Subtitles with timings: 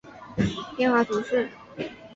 [0.03, 1.47] 朗雅克人口变化图示